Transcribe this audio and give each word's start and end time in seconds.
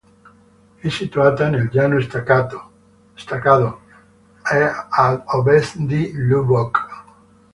È 0.79 0.89
situata 0.89 1.47
nel 1.47 1.69
Llano 1.71 1.99
Estacado, 1.99 2.71
a 4.41 4.87
ad 4.89 5.21
ovest 5.27 5.77
di 5.77 6.11
Lubbock. 6.15 7.03